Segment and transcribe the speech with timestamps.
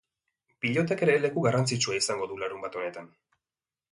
[0.65, 3.15] Pilotak ere leku garrantzitsua izango du larunbat honetan.